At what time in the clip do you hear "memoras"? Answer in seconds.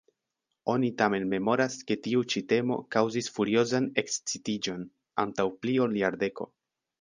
1.33-1.75